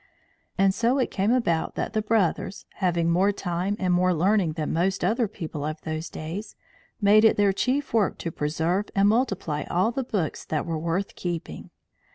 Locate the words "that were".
10.45-10.79